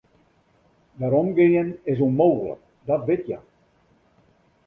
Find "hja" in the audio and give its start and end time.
3.27-3.39